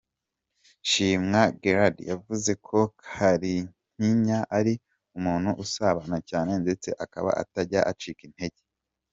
[0.89, 4.73] Shimwa Guelda yavuze ko Kalimpinya ari
[5.17, 8.61] umuntu usabana cyane ndetse akaba atajya acika intege.